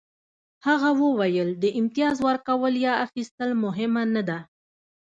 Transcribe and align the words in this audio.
هغه 0.67 0.89
وویل 1.03 1.49
د 1.63 1.65
امتیاز 1.79 2.15
ورکول 2.27 2.73
یا 2.85 2.93
اخیستل 3.05 3.49
مهمه 3.63 4.03
نه 4.15 4.23
ده 4.29 4.39